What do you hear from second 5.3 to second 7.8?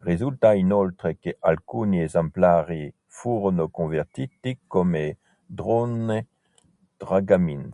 drones dragamine.